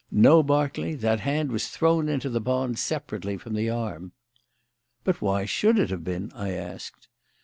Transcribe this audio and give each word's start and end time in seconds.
No, 0.09 0.41
Berkeley, 0.41 0.95
that 0.95 1.19
hand 1.19 1.51
was 1.51 1.67
thrown 1.67 2.09
into 2.09 2.27
the 2.27 2.41
pond 2.41 2.79
separately 2.79 3.37
from 3.37 3.53
the 3.53 3.69
arm." 3.69 4.13
"But 5.03 5.21
why 5.21 5.45
should 5.45 5.77
it 5.77 5.91
have 5.91 6.03
been?" 6.03 6.31
I 6.33 6.53
asked. 6.53 7.07